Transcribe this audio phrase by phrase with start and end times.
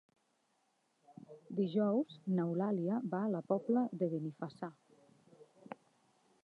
[1.59, 4.73] Dijous n'Eulàlia va a la Pobla de Benifassà.